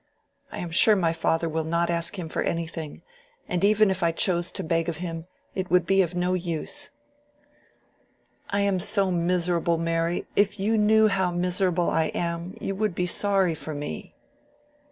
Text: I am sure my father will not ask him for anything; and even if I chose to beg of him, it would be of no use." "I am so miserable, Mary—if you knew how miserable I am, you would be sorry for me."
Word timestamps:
I 0.51 0.57
am 0.57 0.71
sure 0.71 0.95
my 0.95 1.13
father 1.13 1.47
will 1.47 1.63
not 1.63 1.91
ask 1.91 2.17
him 2.17 2.27
for 2.27 2.41
anything; 2.41 3.03
and 3.47 3.63
even 3.63 3.91
if 3.91 4.01
I 4.01 4.11
chose 4.11 4.49
to 4.53 4.63
beg 4.63 4.89
of 4.89 4.97
him, 4.97 5.27
it 5.53 5.69
would 5.69 5.85
be 5.85 6.01
of 6.01 6.15
no 6.15 6.33
use." 6.33 6.89
"I 8.49 8.61
am 8.61 8.79
so 8.79 9.11
miserable, 9.11 9.77
Mary—if 9.77 10.59
you 10.59 10.75
knew 10.75 11.07
how 11.07 11.29
miserable 11.29 11.91
I 11.91 12.05
am, 12.15 12.55
you 12.59 12.73
would 12.73 12.95
be 12.95 13.05
sorry 13.05 13.53
for 13.53 13.75
me." 13.75 14.15